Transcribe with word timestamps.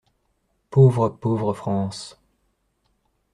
Pauvre, 0.71 1.09
pauvre 1.11 1.53
France! 1.53 2.19